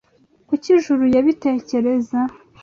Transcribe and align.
Kuki 0.47 0.71
Juru 0.83 1.05
yabitekereza? 1.15 2.19